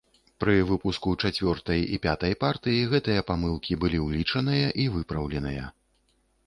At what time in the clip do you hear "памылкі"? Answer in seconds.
3.29-3.73